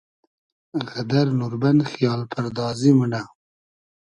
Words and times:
غئدئر 0.89 1.27
نوربئن 1.39 1.77
خییال 1.91 2.21
پئردازی 2.31 2.91
مونۂ 2.97 3.21